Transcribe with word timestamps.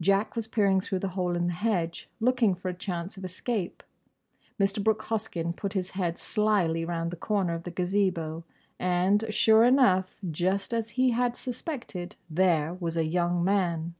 Jack 0.00 0.36
was 0.36 0.46
peering 0.48 0.80
through 0.80 1.00
the 1.00 1.08
hole 1.08 1.36
in 1.36 1.46
the 1.48 1.52
hedge, 1.52 2.08
looking 2.18 2.54
for 2.54 2.70
a 2.70 2.74
chance 2.74 3.18
of 3.18 3.26
escape. 3.26 3.82
Mr. 4.58 4.82
Brooke 4.82 5.02
Hoskyn 5.02 5.52
put 5.54 5.74
his 5.74 5.90
head 5.90 6.16
slily 6.16 6.82
round 6.86 7.10
the 7.10 7.16
corner 7.18 7.52
of 7.52 7.64
the 7.64 7.70
Gazebo—and, 7.70 9.26
sure 9.28 9.64
enough, 9.66 10.16
just 10.30 10.72
as 10.72 10.88
he 10.96 11.10
had 11.10 11.36
suspected—there 11.36 12.72
was 12.72 12.96
a 12.96 13.04
young 13.04 13.44
man! 13.44 13.94